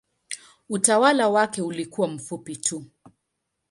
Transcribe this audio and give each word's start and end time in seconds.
Utawala 0.69 1.29
wake 1.29 1.61
ulikuwa 1.61 2.07
mfupi 2.07 2.55
tu. 2.55 2.85